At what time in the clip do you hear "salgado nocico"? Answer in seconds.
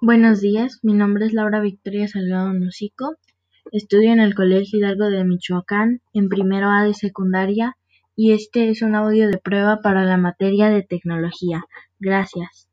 2.06-3.16